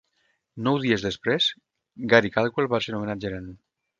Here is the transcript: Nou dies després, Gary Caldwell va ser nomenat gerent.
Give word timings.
Nou 0.67 0.79
dies 0.85 1.03
després, 1.07 1.49
Gary 2.13 2.33
Caldwell 2.37 2.71
va 2.75 2.83
ser 2.87 2.97
nomenat 2.97 3.25
gerent. 3.27 3.49